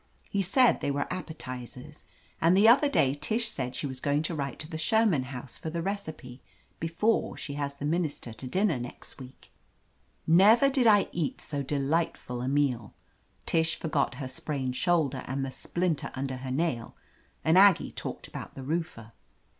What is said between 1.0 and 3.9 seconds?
appetizers, and the other day Tish said she